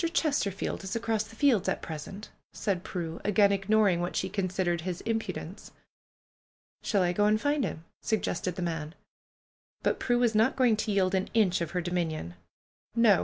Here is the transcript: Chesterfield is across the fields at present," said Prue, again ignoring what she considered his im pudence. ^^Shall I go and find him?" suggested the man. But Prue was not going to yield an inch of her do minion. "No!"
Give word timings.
Chesterfield 0.15 0.83
is 0.83 0.95
across 0.95 1.23
the 1.25 1.35
fields 1.35 1.69
at 1.69 1.83
present," 1.83 2.31
said 2.53 2.83
Prue, 2.83 3.21
again 3.23 3.51
ignoring 3.51 4.01
what 4.01 4.15
she 4.15 4.29
considered 4.29 4.81
his 4.81 5.03
im 5.05 5.19
pudence. 5.19 5.69
^^Shall 6.83 7.01
I 7.01 7.13
go 7.13 7.25
and 7.27 7.39
find 7.39 7.63
him?" 7.63 7.85
suggested 8.01 8.55
the 8.55 8.63
man. 8.63 8.95
But 9.83 9.99
Prue 9.99 10.17
was 10.17 10.33
not 10.33 10.55
going 10.55 10.75
to 10.77 10.91
yield 10.91 11.13
an 11.13 11.29
inch 11.35 11.61
of 11.61 11.69
her 11.77 11.81
do 11.81 11.91
minion. 11.91 12.33
"No!" 12.95 13.19